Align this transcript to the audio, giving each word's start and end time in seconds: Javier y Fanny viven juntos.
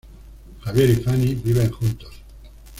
Javier 0.63 0.89
y 0.89 0.95
Fanny 0.95 1.35
viven 1.35 1.69
juntos. 1.69 2.23